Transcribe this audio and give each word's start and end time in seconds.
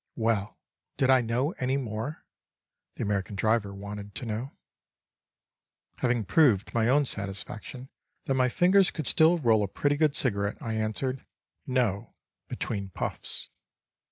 Well! 0.15 0.57
Did 0.97 1.11
I 1.11 1.21
know 1.21 1.51
any 1.59 1.77
more?—the 1.77 3.03
American 3.03 3.35
driver 3.35 3.71
wanted 3.71 4.15
to 4.15 4.25
know. 4.25 4.51
Having 5.99 6.25
proved 6.25 6.69
to 6.69 6.73
my 6.75 6.89
own 6.89 7.05
satisfaction 7.05 7.87
that 8.25 8.33
my 8.33 8.49
fingers 8.49 8.89
could 8.89 9.05
still 9.05 9.37
roll 9.37 9.61
a 9.61 9.67
pretty 9.67 9.97
good 9.97 10.15
cigarette, 10.15 10.57
I 10.59 10.73
answered: 10.73 11.23
"No," 11.67 12.15
between 12.47 12.89
puffs. 12.89 13.49